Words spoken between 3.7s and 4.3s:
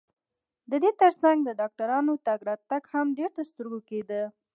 کېده.